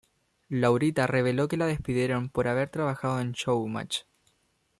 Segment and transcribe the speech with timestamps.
[0.49, 3.97] Laurita reveló que la despidieron por haber trabajado en Showmatch.